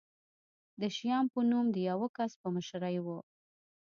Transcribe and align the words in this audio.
د 0.81 0.83
شیام 0.95 1.25
په 1.33 1.39
نوم 1.49 1.65
د 1.71 1.77
یوه 1.89 2.07
کس 2.17 2.31
په 2.41 2.47
مشرۍ 2.55 2.97
و. 3.01 3.07